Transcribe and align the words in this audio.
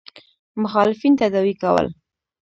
مخالفین 0.61 1.13
تداوي 1.19 1.53
کول. 1.61 1.87